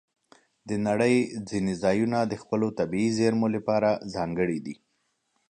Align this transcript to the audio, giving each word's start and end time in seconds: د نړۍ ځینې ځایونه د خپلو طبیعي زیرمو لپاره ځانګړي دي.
د 0.69 0.69
نړۍ 0.87 1.15
ځینې 1.49 1.73
ځایونه 1.83 2.17
د 2.23 2.33
خپلو 2.41 2.67
طبیعي 2.79 3.09
زیرمو 3.17 3.47
لپاره 3.55 3.89
ځانګړي 4.15 4.59
دي. 4.65 4.75